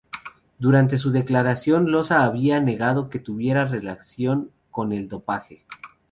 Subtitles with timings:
[0.57, 5.63] Durante su declaración Losa había negado que tuviera relación con el dopaje.